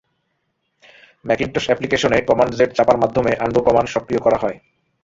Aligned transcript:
Macintosh 1.25 1.65
অ্যাপ্লিকেশনে, 1.65 2.17
command-Z 2.21 2.69
চাপার 2.73 2.97
মাধ্যমে 2.97 3.31
আনডো 3.35 3.61
কমান্ড 3.63 3.89
সক্রিয় 3.89 4.21
করা 4.21 4.37
হয়। 4.37 4.57